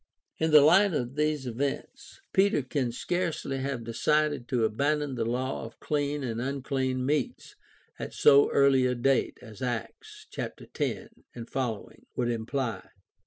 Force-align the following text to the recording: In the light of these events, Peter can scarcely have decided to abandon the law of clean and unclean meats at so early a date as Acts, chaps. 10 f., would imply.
In 0.39 0.49
the 0.49 0.61
light 0.61 0.95
of 0.95 1.13
these 1.13 1.45
events, 1.45 2.21
Peter 2.33 2.63
can 2.63 2.91
scarcely 2.91 3.59
have 3.59 3.83
decided 3.83 4.47
to 4.47 4.65
abandon 4.65 5.13
the 5.13 5.25
law 5.25 5.63
of 5.63 5.79
clean 5.79 6.23
and 6.23 6.41
unclean 6.41 7.05
meats 7.05 7.55
at 7.99 8.11
so 8.11 8.49
early 8.49 8.87
a 8.87 8.95
date 8.95 9.37
as 9.43 9.61
Acts, 9.61 10.25
chaps. 10.31 10.63
10 10.73 11.09
f., 11.35 11.83
would 12.15 12.29
imply. 12.31 12.89